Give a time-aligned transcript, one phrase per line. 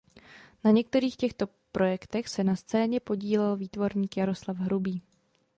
[0.63, 5.01] Na některých těchto projektech se na scéně podílel výtvarník Jaroslav Hrubý.